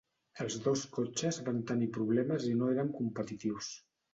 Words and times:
Els 0.45 0.55
dos 0.67 0.85
cotxes 0.95 1.37
van 1.49 1.61
tenir 1.73 1.91
problemes 1.99 2.49
i 2.53 2.57
no 2.63 2.73
eren 2.77 2.91
competitius. 2.99 3.71